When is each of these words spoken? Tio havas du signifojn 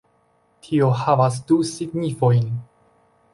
Tio 0.67 0.87
havas 1.01 1.37
du 1.51 1.59
signifojn 1.73 2.49